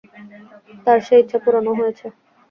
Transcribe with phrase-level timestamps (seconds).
[0.85, 2.05] তাঁর সে ইচ্ছা পূরণও হয়েছে।